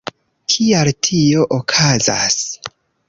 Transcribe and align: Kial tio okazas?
Kial 0.53 0.89
tio 1.07 1.45
okazas? 1.61 2.39